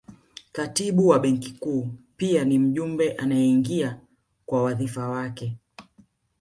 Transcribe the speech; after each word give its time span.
Katibu 0.51 1.07
wa 1.07 1.19
Benki 1.19 1.51
Kuu 1.59 1.87
pia 2.17 2.45
ni 2.45 2.59
mjumbe 2.59 3.11
anayeingia 3.11 4.01
kwa 4.45 4.63
wadhifa 4.63 5.09
wake 5.09 5.57